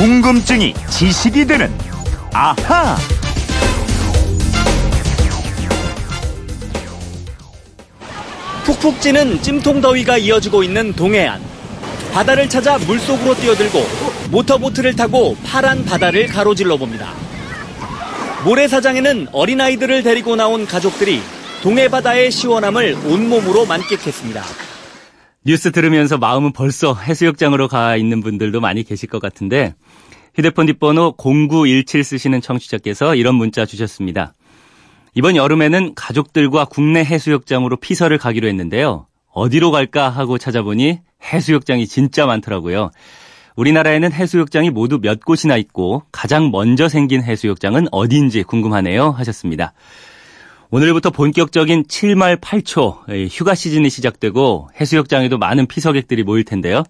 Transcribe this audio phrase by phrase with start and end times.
[0.00, 1.70] 궁금증이 지식이 되는
[2.32, 2.96] 아하.
[8.64, 11.42] 푹푹 찌는 찜통 더위가 이어지고 있는 동해안.
[12.14, 13.86] 바다를 찾아 물속으로 뛰어들고
[14.30, 17.12] 모터보트를 타고 파란 바다를 가로질러 봅니다.
[18.46, 21.20] 모래사장에는 어린아이들을 데리고 나온 가족들이
[21.62, 24.69] 동해바다의 시원함을 온몸으로 만끽했습니다.
[25.44, 29.74] 뉴스 들으면서 마음은 벌써 해수욕장으로 가 있는 분들도 많이 계실 것 같은데
[30.34, 34.34] 휴대폰 뒷번호 0917 쓰시는 청취자께서 이런 문자 주셨습니다.
[35.14, 39.06] 이번 여름에는 가족들과 국내 해수욕장으로 피서를 가기로 했는데요.
[39.32, 41.00] 어디로 갈까 하고 찾아보니
[41.32, 42.90] 해수욕장이 진짜 많더라고요.
[43.56, 49.72] 우리나라에는 해수욕장이 모두 몇 곳이나 있고 가장 먼저 생긴 해수욕장은 어디인지 궁금하네요 하셨습니다.
[50.72, 56.84] 오늘부터 본격적인 7말 8초 휴가 시즌이 시작되고 해수욕장에도 많은 피서객들이 모일 텐데요.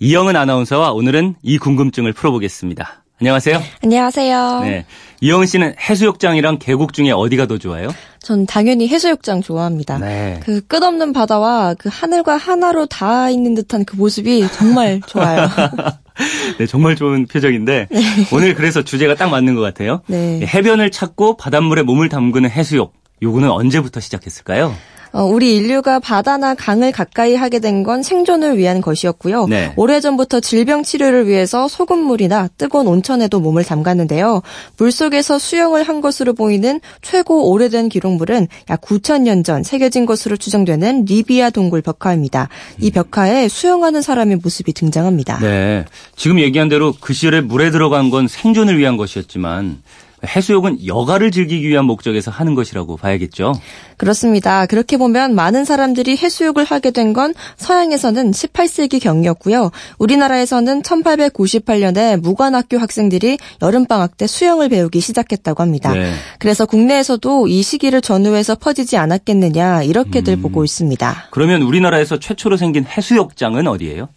[0.00, 3.04] 이영은 아나운서와 오늘은 이 궁금증을 풀어보겠습니다.
[3.20, 3.62] 안녕하세요.
[3.82, 4.60] 안녕하세요.
[4.62, 4.86] 네.
[5.20, 7.88] 이영은 씨는 해수욕장이랑 계곡 중에 어디가 더 좋아요?
[8.20, 9.98] 전 당연히 해수욕장 좋아합니다.
[9.98, 10.40] 네.
[10.42, 15.48] 그 끝없는 바다와 그 하늘과 하나로 닿아 있는 듯한 그 모습이 정말 좋아요.
[16.58, 17.88] 네, 정말 좋은 표정인데
[18.32, 20.02] 오늘 그래서 주제가 딱 맞는 것 같아요.
[20.06, 20.40] 네.
[20.46, 22.94] 해변을 찾고 바닷물에 몸을 담그는 해수욕.
[23.22, 24.74] 요거는 언제부터 시작했을까요?
[25.14, 29.46] 어, 우리 인류가 바다나 강을 가까이 하게 된 건 생존을 위한 것이었고요.
[29.46, 29.72] 네.
[29.76, 34.42] 오래전부터 질병 치료를 위해서 소금물이나 뜨거운 온천에도 몸을 담갔는데요.
[34.78, 41.50] 물속에서 수영을 한 것으로 보이는 최고 오래된 기록물은 약 9천년 전 새겨진 것으로 추정되는 리비아
[41.50, 42.48] 동굴 벽화입니다.
[42.80, 45.38] 이 벽화에 수영하는 사람의 모습이 등장합니다.
[45.40, 45.84] 네.
[46.16, 49.82] 지금 얘기한 대로 그 시절에 물에 들어간 건 생존을 위한 것이었지만
[50.26, 53.54] 해수욕은 여가를 즐기기 위한 목적에서 하는 것이라고 봐야겠죠.
[53.96, 54.66] 그렇습니다.
[54.66, 59.70] 그렇게 보면 많은 사람들이 해수욕을 하게 된 건 서양에서는 18세기 경이었고요.
[59.98, 65.92] 우리나라에서는 1898년에 무관학교 학생들이 여름방학 때 수영을 배우기 시작했다고 합니다.
[65.92, 66.12] 네.
[66.38, 70.42] 그래서 국내에서도 이 시기를 전후해서 퍼지지 않았겠느냐 이렇게들 음.
[70.42, 71.28] 보고 있습니다.
[71.30, 74.08] 그러면 우리나라에서 최초로 생긴 해수욕장은 어디예요?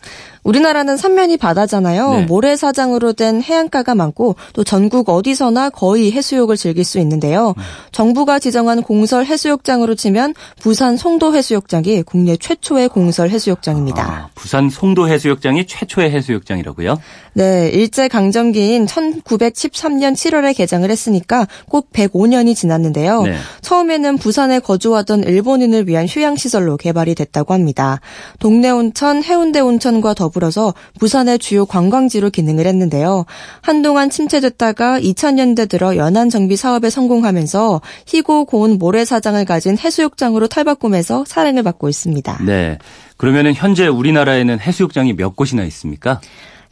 [0.47, 2.11] 우리나라는 삼면이 바다잖아요.
[2.11, 2.21] 네.
[2.25, 7.53] 모래사장으로 된 해안가가 많고 또 전국 어디서나 거의 해수욕을 즐길 수 있는데요.
[7.57, 7.63] 음.
[7.91, 14.01] 정부가 지정한 공설 해수욕장으로 치면 부산 송도 해수욕장이 국내 최초의 공설 해수욕장입니다.
[14.01, 16.97] 아, 부산 송도 해수욕장이 최초의 해수욕장이라고요?
[17.33, 23.23] 네, 일제 강점기인 1913년 7월에 개장을 했으니까 꼭 105년이 지났는데요.
[23.23, 23.35] 네.
[23.61, 27.99] 처음에는 부산에 거주하던 일본인을 위한 휴양 시설로 개발이 됐다고 합니다.
[28.39, 33.25] 동네 온천, 해운대 온천과 더불어 서 부산의 주요 관광지로 기능을 했는데요.
[33.61, 41.63] 한동안 침체됐다가 2000년대 들어 연안 정비 사업에 성공하면서 희고 고운 모래사장을 가진 해수욕장으로 탈바꿈해서 사랑을
[41.63, 42.43] 받고 있습니다.
[42.45, 42.77] 네.
[43.17, 46.21] 그러면은 현재 우리나라에는 해수욕장이 몇 곳이나 있습니까?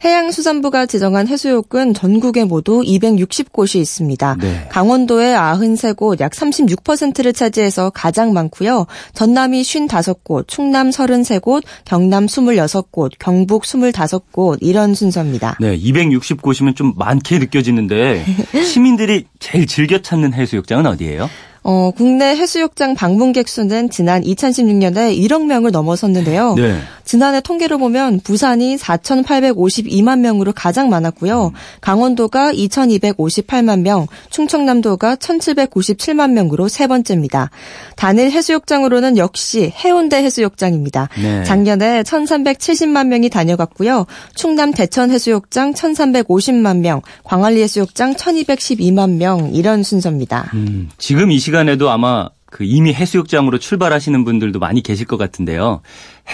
[0.04, 4.36] 해양수산부가 지정한 해수욕은 전국에 모두 260곳이 있습니다.
[4.40, 4.68] 네.
[4.70, 8.86] 강원도에 93곳, 약 36%를 차지해서 가장 많고요.
[9.14, 15.56] 전남이 55곳, 충남 33곳, 경남 26곳, 경북 25곳 이런 순서입니다.
[15.60, 18.24] 네, 260곳이면 좀 많게 느껴지는데
[18.64, 21.28] 시민들이 제일 즐겨 찾는 해수욕장은 어디예요?
[21.68, 26.54] 어, 국내 해수욕장 방문객 수는 지난 2016년에 1억 명을 넘어섰는데요.
[26.54, 26.78] 네.
[27.06, 31.52] 지난해 통계를 보면 부산이 4,852만 명으로 가장 많았고요.
[31.80, 37.50] 강원도가 2,258만 명, 충청남도가 1,797만 명으로 세 번째입니다.
[37.94, 41.08] 단일 해수욕장으로는 역시 해운대 해수욕장입니다.
[41.22, 41.44] 네.
[41.44, 44.06] 작년에 1,370만 명이 다녀갔고요.
[44.34, 50.50] 충남 대천 해수욕장 1,350만 명, 광안리 해수욕장 1,212만 명 이런 순서입니다.
[50.54, 55.82] 음, 지금 이 시간에도 아마 그 이미 해수욕장으로 출발하시는 분들도 많이 계실 것 같은데요.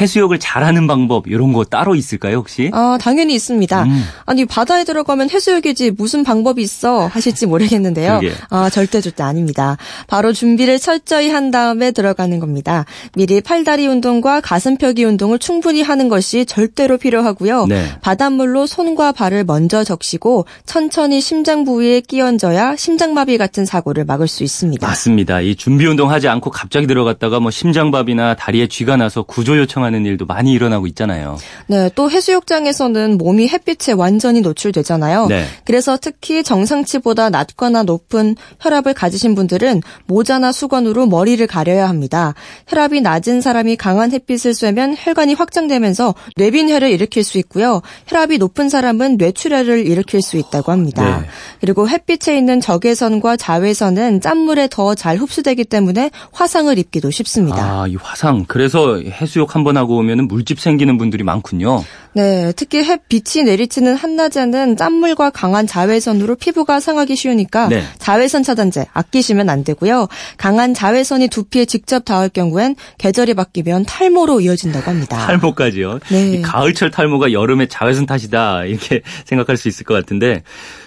[0.00, 2.70] 해수욕을 잘하는 방법 이런 거 따로 있을까요 혹시?
[2.72, 3.84] 아, 당연히 있습니다.
[3.84, 4.04] 음.
[4.26, 8.20] 아니, 바다에 들어가면 해수욕이지 무슨 방법이 있어 하실지 모르겠는데요.
[8.50, 9.76] 아, 절대 절대 아닙니다.
[10.06, 12.84] 바로 준비를 철저히 한 다음에 들어가는 겁니다.
[13.14, 17.66] 미리 팔다리 운동과 가슴 펴기 운동을 충분히 하는 것이 절대로 필요하고요.
[17.66, 17.87] 네.
[18.00, 24.87] 바닷물로 손과 발을 먼저 적시고 천천히 심장 부위에 끼얹어야 심장마비 같은 사고를 막을 수 있습니다.
[24.87, 25.40] 맞습니다.
[25.40, 30.52] 이 준비 운동하지 않고 갑자기 들어갔다가 뭐 심장밥이나 다리에 쥐가 나서 구조 요청하는 일도 많이
[30.52, 31.37] 일어나고 있잖아요.
[31.67, 35.26] 네, 또 해수욕장에서는 몸이 햇빛에 완전히 노출되잖아요.
[35.26, 35.44] 네.
[35.64, 42.34] 그래서 특히 정상치보다 낮거나 높은 혈압을 가지신 분들은 모자나 수건으로 머리를 가려야 합니다.
[42.69, 47.82] 혈압이 낮은 사람이 강한 햇빛을 쐬면 혈관이 확장되면서 뇌빈혈을 일으킬 수 있고요.
[48.06, 51.20] 혈압이 높은 사람은 뇌출혈을 일으킬 수 있다고 합니다.
[51.20, 51.26] 네.
[51.61, 57.82] 그리고 햇빛에 있는 적외선과 자외선은 짠물에 더 잘 흡수되기 때문에 화상을 입기도 쉽습니다.
[57.82, 58.44] 아, 이 화상.
[58.46, 61.82] 그래서 해수욕 한번 번 하고 오면 물집 생기는 분들이 많군요.
[62.14, 67.82] 네, 특히 햇빛이 내리치는 한낮에는 짠물과 강한 자외선으로 피부가 상하기 쉬우니까 네.
[67.98, 70.08] 자외선 차단제 아끼시면 안 되고요.
[70.36, 75.16] 강한 자외선이 두피에 직접 닿을 경우엔 계절이 바뀌면 탈모로 이어진다고 합니다.
[75.26, 76.00] 탈모까지요.
[76.10, 76.32] 네.
[76.34, 80.42] 이 가을철 탈모가 여름에 자외선 탓이다 이렇게 생각할 수 있을 것 같은데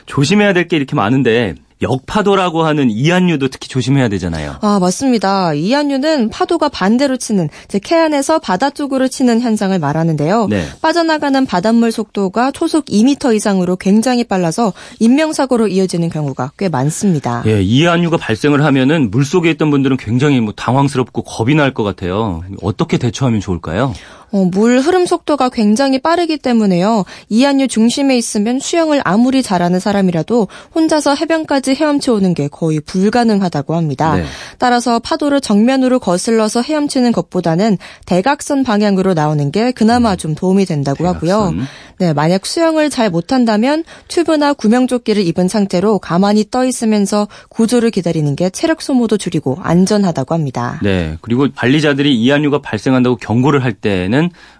[0.06, 4.56] 조심해야 될 게 이렇게 많은데 역파도라고 하는 이한류도 특히 조심해야 되잖아요.
[4.62, 5.54] 아, 맞습니다.
[5.54, 10.48] 이한류는 파도가 반대로 치는, 즉, 해안에서 바다 쪽으로 치는 현상을 말하는데요.
[10.50, 10.66] 네.
[10.82, 17.44] 빠져나가는 바닷물 속도가 초속 2m 이상으로 굉장히 빨라서 인명사고로 이어지는 경우가 꽤 많습니다.
[17.46, 22.42] 예, 이한류가 발생을 하면은 물 속에 있던 분들은 굉장히 뭐 당황스럽고 겁이 날 것 같아요.
[22.62, 23.94] 어떻게 대처하면 좋을까요?
[24.32, 27.06] 어, 물 흐름 속도가 굉장히 빠르기 때문에요.
[27.30, 34.16] 이한류 중심에 있으면 수영을 아무리 잘하는 사람이라도 혼자서 해변까지 헤엄쳐 오는 게 거의 불가능하다고 합니다.
[34.16, 34.26] 네.
[34.58, 41.50] 따라서 파도를 정면으로 거슬러서 헤엄치는 것보다는 대각선 방향으로 나오는 게 그나마 좀 도움이 된다고 하고요.
[41.50, 41.52] 음.
[41.52, 41.68] 대각선.
[41.98, 48.50] 네, 만약 수영을 잘 못한다면 튜브나 구명조끼를 입은 상태로 가만히 떠 있으면서 구조를 기다리는 게
[48.50, 50.80] 체력 소모도 줄이고 안전하다고 합니다.
[50.84, 51.18] 네.
[51.22, 54.15] 그리고 관리자들이 이한류가 발생한다고 경고를 할 때는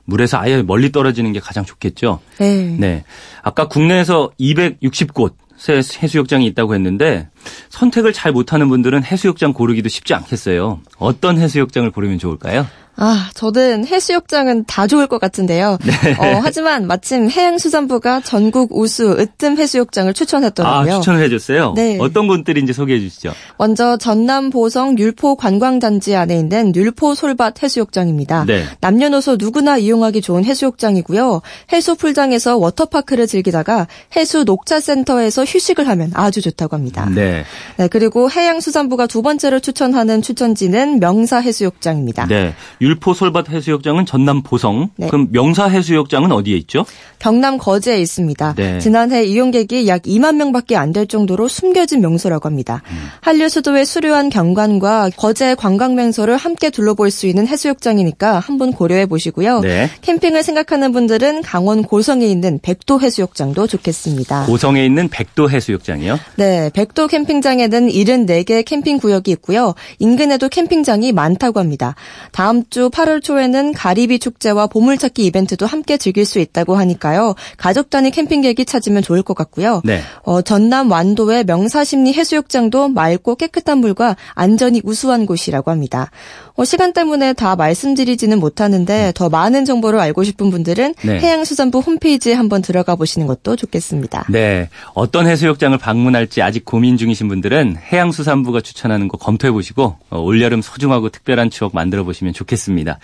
[0.06, 2.20] 물에서 아예 멀리 떨어지는 게 가장 좋겠죠.
[2.40, 2.76] 네.
[2.80, 3.04] 네.
[3.44, 7.30] 아까 국내에서 260곳 새 해수욕장이 있다고 했는데
[7.70, 10.82] 선택을 잘 못하는 분들은 해수욕장 고르기도 쉽지 않겠어요.
[10.98, 12.68] 어떤 해수욕장을 고르면 좋을까요?
[12.98, 15.78] 아, 저는 해수욕장은 다 좋을 것 같은데요.
[15.84, 16.14] 네.
[16.14, 21.00] 어, 하지만 마침 해양수산부가 전국 우수 으뜸 해수욕장을 아, 추천했더라고요.
[21.00, 21.74] 추천을 해줬어요?
[21.76, 21.98] 네.
[22.00, 23.34] 어떤 곳들인지 소개해 주시죠.
[23.58, 28.46] 먼저 전남 보성 율포 관광단지 안에 있는 율포 솔밭 해수욕장입니다.
[28.46, 28.64] 네.
[28.80, 31.42] 남녀노소 누구나 이용하기 좋은 해수욕장이고요.
[31.74, 37.10] 해수 풀장에서 워터파크를 즐기다가 해수 녹차센터에서 휴식을 하면 아주 좋다고 합니다.
[37.14, 37.44] 네.
[37.78, 42.28] 네, 그리고 해양수산부가 두 번째로 추천하는 추천지는 명사 해수욕장입니다.
[42.28, 42.54] 네.
[42.86, 44.90] 율포 솔밭 해수욕장은 전남 보성.
[44.96, 45.08] 네.
[45.08, 46.86] 그럼 명사 해수욕장은 어디에 있죠?
[47.20, 48.54] 경남 거제에 있습니다.
[48.56, 48.80] 네.
[48.80, 52.82] 지난해 이용객이 약 2만 명밖에 안 될 정도로 숨겨진 명소라고 합니다.
[52.90, 53.10] 음.
[53.20, 59.60] 한류 수도의 수려한 경관과 거제 관광 명소를 함께 둘러볼 수 있는 해수욕장이니까 한번 고려해 보시고요.
[59.62, 59.90] 네.
[60.02, 64.46] 캠핑을 생각하는 분들은 강원 고성에 있는 백도 해수욕장도 좋겠습니다.
[64.46, 66.18] 고성에 있는 백도 해수욕장이요.
[66.36, 69.74] 네, 백도 캠핑장에는 74개 캠핑 구역이 있고요.
[70.00, 71.96] 인근에도 캠핑장이 많다고 합니다.
[72.32, 77.36] 다음 주 8월 초에는 가리비 축제와 보물찾기 이벤트도 함께 즐길 수 있다고 하니까요.
[77.58, 79.82] 가족 단위 캠핑객이 찾으면 좋을 것 같고요.
[79.86, 80.02] 네.
[80.24, 86.12] 어, 전남 완도의 명사심리 해수욕장도 맑고 깨끗한 물과 안전이 우수한 곳이라고 합니다.
[86.56, 91.20] 어, 시간 때문에 다 말씀드리지는 못하는데 더 많은 정보를 알고 싶은 분들은 네.
[91.20, 94.26] 해양수산부 홈페이지에 한번 들어가 보시는 것도 좋겠습니다.
[94.30, 94.70] 네.
[94.94, 101.10] 어떤 해수욕장을 방문할지 아직 고민 중이신 분들은 해양수산부가 추천하는 거 검토해 보시고 어, 올여름 소중하고
[101.10, 103.00] 특별한 추억 만들어 보시면 좋겠 습니다.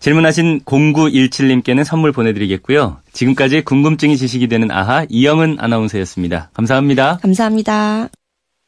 [0.00, 2.98] 질문하신 0917님께는 선물 보내드리겠고요.
[3.12, 6.50] 지금까지 궁금증이 지식이 되는 아하 이영은 아나운서였습니다.
[6.52, 7.18] 감사합니다.
[7.22, 8.08] 감사합니다.